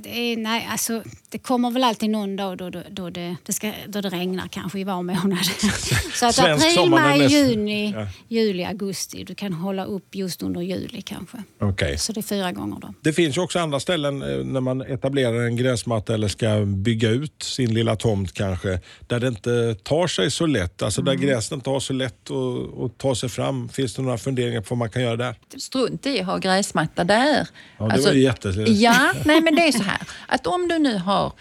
[0.00, 3.52] Det, är, nej, alltså, det kommer väl alltid någon dag då, då, då, det, det
[3.52, 5.44] ska, då det regnar kanske i var månad.
[6.14, 8.06] Så att april, maj, juni, Ja.
[8.28, 9.24] juli, augusti.
[9.24, 11.42] Du kan hålla upp just under juli kanske.
[11.60, 11.96] okay.
[11.96, 12.94] Så det är fyra gånger då.
[13.00, 17.10] Det finns ju också andra ställen eh, när man etablerar en gräsmatta eller ska bygga
[17.10, 20.82] ut sin lilla tomt kanske, där det inte tar sig så lätt.
[20.82, 23.68] Alltså där gräset inte har så lätt att, ta sig fram.
[23.68, 25.34] Finns det några funderingar på vad man kan göra där?
[25.58, 27.48] Strunt i att ha gräsmatta där.
[27.78, 30.78] Ja, det var ju jätte- Ja, nej men det är så här att om du
[30.78, 31.32] nu har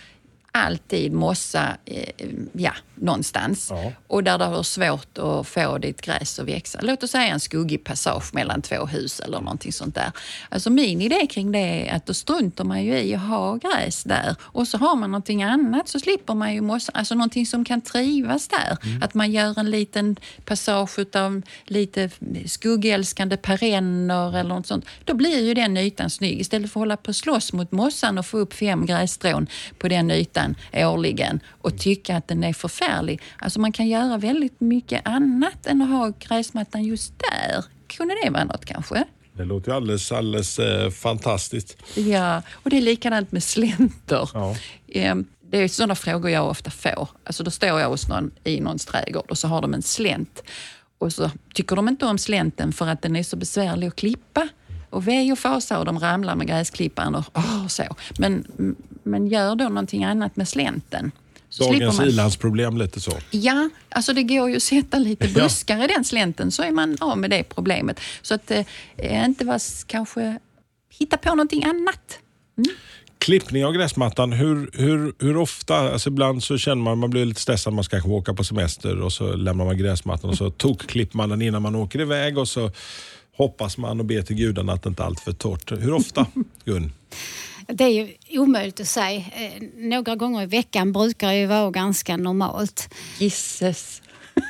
[0.55, 3.91] alltid mossa eh, ja, någonstans Ja.
[4.07, 6.79] och där det har svårt att få ditt gräs att växa.
[6.81, 10.11] Låt oss säga en skuggig passage mellan två hus eller någonting sånt där.
[10.49, 14.03] Alltså min idé kring det är att då struntar man ju i att ha gräs
[14.03, 17.65] där och så har man någonting annat så slipper man ju mossa, alltså någonting som
[17.65, 18.77] kan trivas där.
[19.01, 22.09] Att man gör en liten passage utav lite
[22.45, 24.85] skuggälskande perenner eller något sånt.
[25.05, 28.17] Då blir ju den ytan snygg istället för att hålla på och slåss mot mossan
[28.17, 29.47] och få upp fem grässtrån
[29.79, 30.42] på den ytan
[30.73, 33.21] årligen och tycka att den är förfärlig.
[33.39, 37.65] Alltså man kan göra väldigt mycket annat än att ha gräsmattan just där.
[37.87, 39.03] Kunde det vara något kanske?
[39.33, 41.77] Det låter ju alldeles, alldeles eh, fantastiskt.
[41.95, 44.29] Ja, och det är likadant med slänter.
[44.33, 44.55] Ja.
[44.93, 47.09] Ehm, Det är sådana frågor jag ofta får.
[47.23, 50.43] Alltså då står jag hos någon i någons trädgård och så har de en slänt.
[50.97, 54.47] Och så tycker de inte om slänten för att den är så besvärlig att klippa.
[54.89, 57.83] Och ve och fasa och de ramlar med gräsklipparen och åh, så.
[58.19, 58.45] Men,
[59.05, 61.11] men gör då någonting annat med slänten.
[61.49, 63.11] Så Dagens ilandsproblem lite så.
[63.31, 65.43] Ja, alltså det går ju att sätta lite Ja.
[65.43, 67.99] buskar i den slänten så är man av med det problemet.
[68.21, 70.39] Så att eh, inte vara kanske
[70.99, 72.19] hitta på någonting annat.
[73.17, 75.75] Klippning av gräsmattan, hur, hur, hur ofta?
[75.75, 79.01] Alltså ibland så känner man man blir lite stressad, man ska kanske åka på semester
[79.01, 82.47] och så lämnar man gräsmattan och så tokklipper man den innan man åker iväg och
[82.47, 82.71] så
[83.37, 85.71] hoppas man och ber till gudarna att det inte allt för torrt.
[85.71, 86.25] Hur ofta,
[86.65, 86.91] Gun?
[87.67, 89.17] Det är ju omöjligt att säga.
[89.17, 92.93] Eh, Några gånger i veckan brukar ju vara ganska normalt.
[93.19, 94.01] Gisses.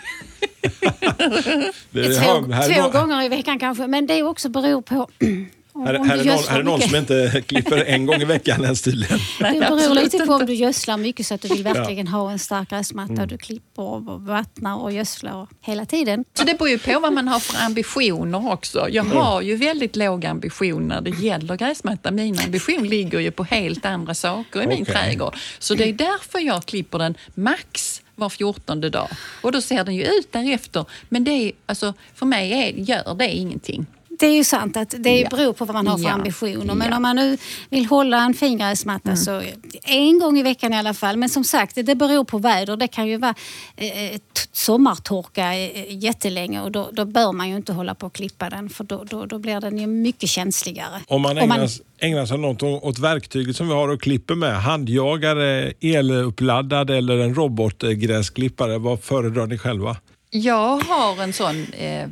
[1.94, 5.08] Två, två gånger i veckan kanske, men det också beror på
[5.76, 8.82] Här, här, är någon, här är någon som inte klipper en gång i veckan ens
[8.82, 9.20] tydligen.
[9.40, 12.40] Det beror lite på om du gödslar mycket så att du vill verkligen ha en
[12.40, 13.26] stark gräsmatta.
[13.26, 16.26] Du klipper och vattnar och gödslar hela tiden.
[16.34, 18.88] Så det beror ju på vad man har för ambitioner också.
[18.90, 22.12] Jag har ju väldigt låg ambition när det gäller gräsmatta.
[22.12, 24.94] Min ambition ligger ju på helt andra saker i min Okej.
[24.94, 25.36] trädgård.
[25.60, 29.08] Så det är därför jag klipper den max var fjortonde dag.
[29.42, 30.86] Och då ser den ju ut därefter.
[31.10, 33.86] Men det är, alltså, för mig är, gör det ingenting.
[34.24, 35.30] Det är ju sant att det Ja.
[35.30, 36.12] beror på vad man har för Ja.
[36.12, 36.74] ambitioner.
[36.76, 36.96] Men Ja.
[36.96, 37.38] om man nu
[37.70, 39.42] vill hålla en fin gräsmatta så
[39.84, 41.18] en gång i veckan i alla fall.
[41.18, 42.78] Men som sagt, det beror på väder.
[42.78, 43.36] Det kan ju vara
[43.76, 44.20] eh, t-
[44.52, 48.70] sommartorka eh, jättelänge och då, då bör man ju inte hålla på att klippa den
[48.70, 51.00] för då, då, då blir den ju mycket känsligare.
[51.08, 54.36] Om man Om man- ägnar, ägnar sig något åt verktyget som vi har och klipper
[54.36, 59.98] med, handjagare, eluppladdad eller en robotgräsklippare, vad föredrar ni själva?
[60.30, 61.66] Jag har en sån...
[61.74, 62.08] Eh,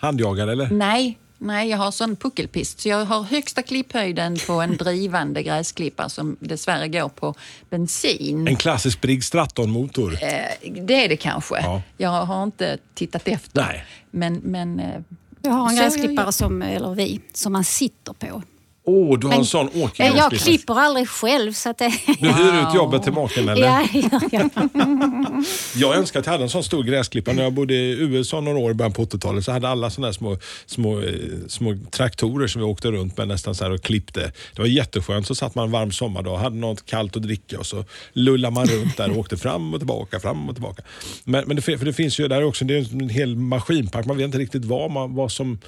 [0.00, 0.70] Handjagare eller?
[0.70, 2.80] nej, nej, jag har sån puckelpist.
[2.80, 7.34] Så jag har högsta klipphöjden på en drivande gräsklippare som dessvärre går på
[7.70, 8.48] bensin.
[8.48, 10.12] En klassisk Briggs Stratton-motor.
[10.22, 11.60] Eh, det är det kanske.
[11.60, 11.82] Ja.
[11.96, 13.62] Jag har inte tittat efter.
[13.62, 13.84] Nej.
[14.10, 15.00] Men, men eh,
[15.42, 18.42] Jag har en gräsklippare, som, eller vi, som man sitter på.
[18.88, 20.38] Åh, du har en Men- sån Eh, Jag åkergräsklippare.
[20.38, 21.92] klipper aldrig själv så att det...
[22.20, 23.66] Du hyr ut jobbet till maken eller?
[23.66, 24.48] Ja, ja, ja.
[25.74, 27.34] Jag önskar att jag hade en sån stor gräsklippare.
[27.34, 30.12] När jag bodde i USA några år i början på 80-talet så hade alla såna
[30.12, 31.12] små, små, eh,
[31.48, 34.32] små traktorer som vi åkte runt med nästan så här och klippte.
[34.54, 35.26] Det var jätteskönt.
[35.26, 38.54] Så satt man en varm sommardag och hade något kallt att dricka och så lullade
[38.54, 40.82] man runt där och åkte fram och tillbaka, fram och tillbaka.
[41.24, 44.06] Men, men det, för det finns ju där också det är en hel maskinpark.
[44.06, 45.58] Man vet inte riktigt vad, man, vad som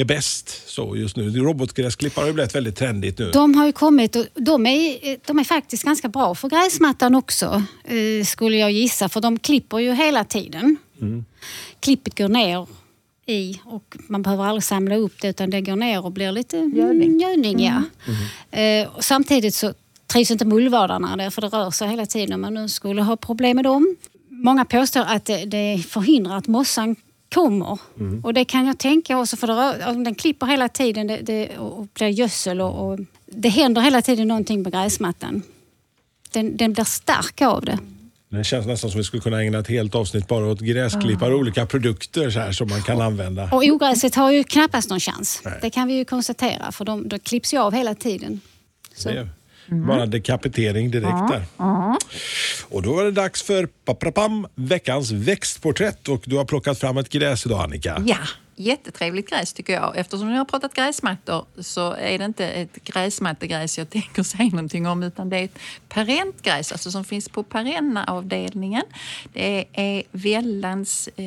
[0.00, 1.30] är bäst så just nu.
[1.30, 3.30] Robotgräsklippare har ju blivit väldigt trendigt nu.
[3.30, 7.62] De har ju kommit och de är, de är faktiskt ganska bra för gräsmattan också,
[7.84, 9.08] eh, skulle jag gissa.
[9.08, 10.76] För de klipper ju hela tiden.
[11.80, 12.66] Klippet går ner
[13.26, 16.56] i och man behöver aldrig samla upp det utan det går ner och blir lite
[16.56, 17.20] Gödning.
[17.20, 17.82] gödning ja.
[18.58, 19.74] Eh, och samtidigt så
[20.06, 23.16] trivs inte mullvadarna där för det rör sig hela tiden om man nu skulle ha
[23.16, 23.96] problem med dem.
[24.30, 26.96] Många påstår att det, det förhindrar att mossan
[27.34, 27.78] kommer.
[28.22, 31.58] Och det kan jag tänka också för det om den klipper hela tiden det, det,
[31.58, 35.42] och blir gödsel och, och det händer hela tiden någonting på gräsmattan.
[36.32, 37.78] Den, den blir stark av det.
[38.30, 41.40] Det känns nästan som vi skulle kunna ägna ett helt avsnitt bara åt gräsklippare och
[41.40, 43.48] olika produkter så här som man kan använda.
[43.52, 45.40] Och ogräset har ju knappast någon chans.
[45.44, 45.58] Nej.
[45.62, 48.40] Det kan vi ju konstatera för de, de klipps ju av hela tiden.
[48.94, 49.08] Så.
[49.08, 49.28] Det
[49.68, 51.42] är Bara dekapitering direkt där.
[52.68, 56.08] Och då var det dags för paprapam, veckans växtporträtt.
[56.08, 58.02] Och du har plockat fram ett gräs idag Annika.
[58.06, 58.16] ja,
[58.56, 59.96] jättetrevligt gräs tycker jag.
[59.96, 64.86] Eftersom jag har pratat gräsmattor så är det inte ett gräsmattegräs jag tänker säga någonting
[64.86, 68.84] om utan det är ett perentgräs alltså som finns på perenna-avdelningen.
[69.32, 71.24] Det är väldans eh,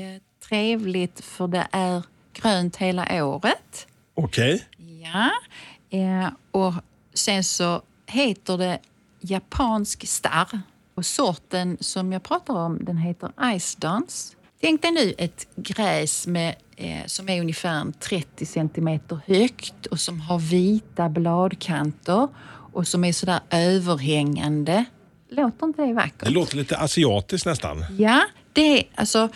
[0.49, 3.87] trevligt för det är grönt hela året.
[4.13, 4.63] Okej.
[5.03, 5.31] Ja,
[5.97, 6.73] eh, och
[7.13, 8.79] sen så heter det
[9.19, 10.59] japansk starr.
[10.95, 14.35] Och sorten som jag pratar om den heter Ice Dance.
[14.61, 20.19] Tänk dig nu ett gräs med, eh, som är ungefär 30 centimeter högt och som
[20.19, 22.27] har vita bladkanter
[22.73, 24.85] och som är sådär överhängande.
[25.29, 26.25] Låter inte det vackert?
[26.25, 27.85] Det låter lite asiatiskt nästan.
[27.97, 28.21] Ja,
[28.53, 29.29] det är, alltså,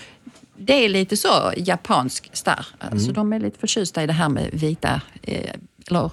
[0.58, 2.66] det är lite så japansk starr.
[2.80, 5.54] Alltså, De är lite förtjusta i det här med vita, eh,
[5.88, 6.12] eller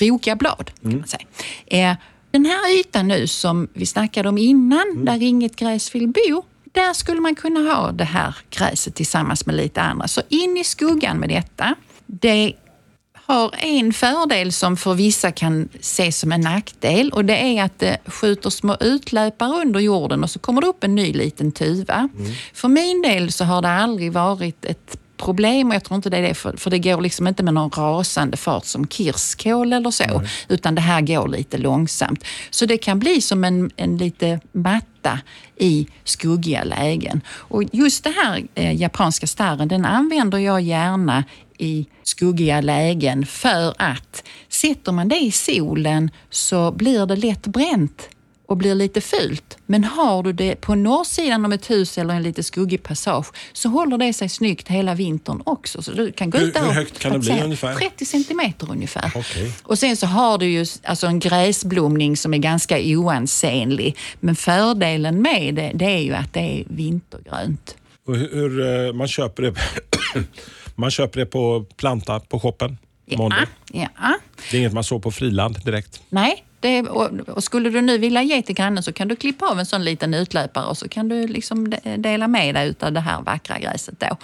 [0.00, 0.70] brokiga blad.
[0.82, 1.26] Kan man säga.
[1.66, 1.96] Eh,
[2.30, 6.92] den här ytan nu som vi snackade om innan, där inget gräs vill bo, där
[6.92, 10.08] skulle man kunna ha det här gräset tillsammans med lite andra.
[10.08, 11.74] Så in i skuggan med detta.
[12.06, 12.52] Det
[13.14, 17.78] har en fördel som för vissa kan ses som en nackdel och det är att
[17.78, 22.08] det skjuter små utlöpare under jorden och så kommer det upp en ny liten tuva.
[22.54, 26.16] För min del så har det aldrig varit ett problem och jag tror inte det
[26.16, 29.90] är det för, för det går liksom inte med någon rasande fart som kirskål eller
[29.90, 32.24] så utan det här går lite långsamt.
[32.50, 35.20] Så det kan bli som en, en lite matta
[35.56, 37.20] i skuggiga lägen.
[37.28, 41.24] Och just det här eh, japanska starren den använder jag gärna
[41.58, 48.08] i skuggiga lägen för att sätter man det i solen så blir det lätt bränt
[48.50, 49.58] och blir lite fult.
[49.66, 53.68] Men har du det på norrsidan om ett hus eller en lite skuggig passage så
[53.68, 55.82] håller det sig snyggt hela vintern också.
[55.82, 57.74] Så du kan gå Hur- ut där hur högt kan det bli ungefär?
[57.74, 59.12] 30 centimeter ungefär.
[59.14, 59.52] Okej.
[59.62, 63.96] Och sen så har du ju alltså en gräsblomning som är ganska oansenlig.
[64.20, 67.76] Men fördelen med det, det är ju att det är vintergrönt.
[68.06, 69.54] Och hur, hur, man, köper det,
[70.74, 72.78] man köper det på planta på shoppen?
[73.06, 73.32] Ja,
[73.72, 73.88] ja.
[74.50, 76.00] Det är inget man såg på friland direkt.
[76.08, 79.46] Nej, Det, och, och skulle du nu vilja ge till grannen så kan du klippa
[79.46, 82.92] av en sån liten utlöpare och så kan du liksom de- dela med dig av
[82.92, 84.16] det här vackra gräset då.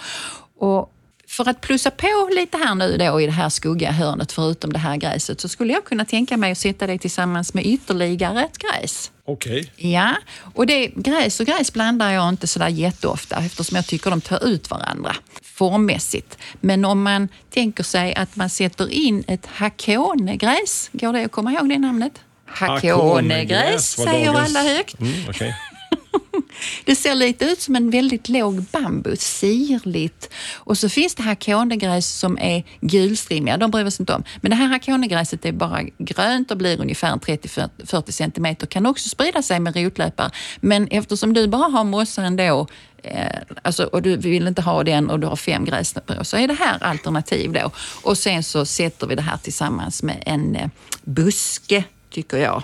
[0.67, 0.93] Och
[1.27, 4.79] för att plussa på lite här nu då i det här skuggiga hörnet förutom det
[4.79, 8.57] här gräset så skulle jag kunna tänka mig att sätta det tillsammans med ytterligare ett
[8.57, 9.11] gräs.
[9.25, 9.71] Okej.
[9.75, 10.15] Ja,
[10.53, 14.47] och det, gräs och gräs blandar jag inte sådär jätteofta eftersom jag tycker de tar
[14.47, 16.37] ut varandra formmässigt.
[16.61, 21.51] Men om man tänker sig att man sätter in ett hakonegräs, går det att komma
[21.51, 22.13] ihåg det namnet?
[22.47, 24.99] Hakonegräs säger dagens- alla högt.
[24.99, 25.55] Mm, okej.
[26.85, 30.29] Det ser lite ut som en väldigt låg bambus, sirligt.
[30.55, 34.23] Och så finns det hakonegräs som är gulstrimmiga, de bryr vi oss inte om.
[34.41, 38.67] Men det här hakonegräset är bara grönt och blir ungefär 30-40 centimeter.
[38.67, 40.31] Kan också sprida sig med rotlöpare.
[40.59, 42.67] Men eftersom du bara har mossa ändå
[43.03, 43.27] eh,
[43.61, 46.53] alltså, och du vill inte ha den och du har fem grässtrån så är det
[46.59, 47.71] här alternativ då.
[48.03, 50.67] Och sen så sätter vi det här tillsammans med en eh,
[51.03, 51.83] buske,
[52.17, 52.63] tycker jag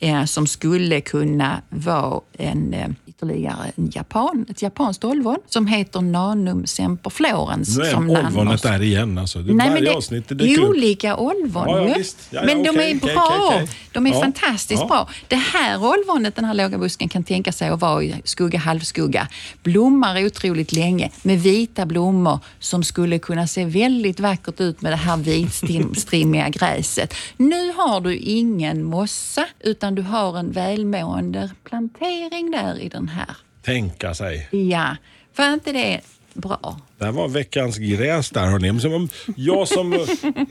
[0.00, 2.88] eh, som skulle kunna vara en, eh,
[3.22, 7.78] ytterligare en japan, ett japanskt olvon som heter Nanum semperflorens.
[7.78, 9.18] Nu är som olvonet där igen.
[9.18, 9.38] Alltså.
[9.38, 10.68] Det, Nej, men det avsnitt det är upp.
[10.68, 11.94] olika olvon Ja, ja.
[11.98, 13.48] Ja, ja, Men de är bra.
[13.48, 13.68] okej.
[13.92, 15.08] De är fantastiskt bra.
[15.28, 19.28] Det här olvonet, den här låga busken, kan tänka sig att vara i skugga, halvskugga.
[19.62, 24.96] Blommar otroligt länge med vita blommor som skulle kunna se väldigt vackert ut med det
[24.96, 27.14] här vitstrimmiga gräset.
[27.36, 33.36] Nu har du ingen mossa utan du har en välmående plantering där i den här.
[33.64, 34.48] Tänka sig.
[34.50, 34.96] Ja,
[35.36, 36.00] var inte det
[36.34, 36.80] bra?
[36.98, 38.72] Det var veckans gräs där hörni.
[38.72, 40.00] Men som- Jag som eh,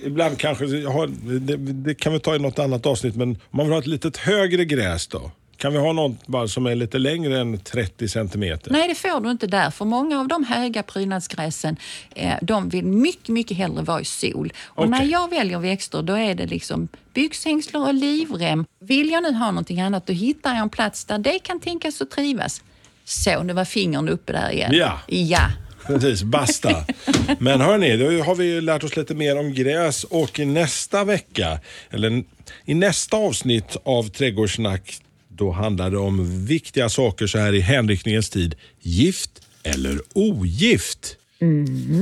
[0.05, 1.07] ibland kanske har,
[1.39, 3.87] det, det kan vi ta i något annat avsnitt, men om man vill ha ett
[3.87, 5.31] litet högre gräs då?
[5.57, 8.71] Kan vi ha något bara som är lite längre än 30 centimeter?
[8.71, 9.69] Nej, det får du inte där.
[9.69, 11.77] För många av de höga prydnadsgräsen,
[12.15, 14.53] eh, de vill mycket, mycket hellre vara i sol.
[14.65, 14.89] Och Okej.
[14.89, 18.65] när jag väljer växter, då är det liksom byxhängslor och livrem.
[18.79, 22.01] Vill jag nu ha någonting annat, då hittar jag en plats där det kan tänkas
[22.01, 22.61] att trivas.
[23.05, 24.71] Så, nu var fingern uppe där igen.
[24.73, 24.99] Ja.
[25.07, 25.49] Ja.
[25.87, 26.85] Precis, basta.
[27.39, 31.59] Men hörni, då har vi lärt oss lite mer om gräs och i nästa vecka,
[31.89, 32.23] eller
[32.65, 35.01] i nästa avsnitt av Trädgårdssnack,
[35.37, 38.55] då handlar det om viktiga saker så här i hänryckningens tid.
[38.81, 39.31] Gift
[39.63, 41.17] eller ogift?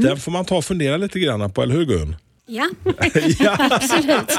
[0.03, 2.15] Den får man ta och fundera lite grann på, eller hur Gun?
[2.47, 2.69] Ja,
[3.39, 3.57] ja.
[3.71, 4.37] absolut.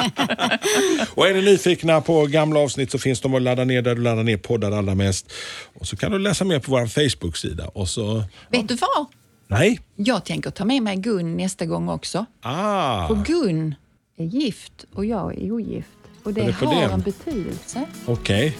[1.15, 4.03] Och är ni nyfikna på gamla avsnitt så finns de att ladda ner där du
[4.03, 5.33] laddar ner poddar allra mest.
[5.79, 7.69] Och så kan du läsa mer på vår Facebook-sida.
[7.69, 8.25] Och så...
[8.51, 9.07] Vet du vad?
[9.47, 9.81] Nej.
[9.97, 12.27] Jag tänker ta med mig Gun nästa gång också.
[12.41, 13.09] Ah.
[13.09, 13.75] För Gun
[14.19, 15.89] är gift och jag är ogift.
[16.23, 17.87] Och det Är har en betydelse.
[18.07, 18.57] Okej.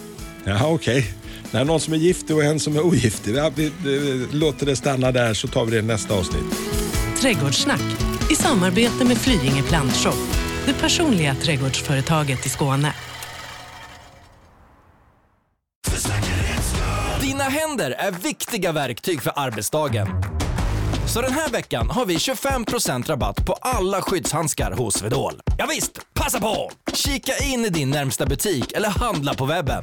[0.49, 1.13] Ja, okej.
[1.51, 3.37] När någon som är giftig och en som är ogiftig.
[3.37, 6.45] Ja, vi, vi, låter det stanna där så tar vi det i nästa avsnitt.
[7.21, 7.83] Trädgårdssnack
[8.31, 10.17] i samarbete med Flyinge Plantshop,
[10.67, 12.95] det personliga trädgårdsföretaget i Skåne.
[17.21, 20.09] Dina händer är viktiga verktyg för arbetsdagen.
[21.07, 25.41] Så den här veckan har vi 25% rabatt på alla skyddshandskar hos Swedol.
[25.59, 26.71] Ja visst, passa på!
[26.93, 29.83] Kika in i din närmsta butik eller handla på webben.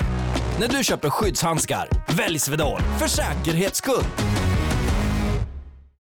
[0.59, 4.03] När du köper skyddshandskar, välj Svedol för säkerhets skull.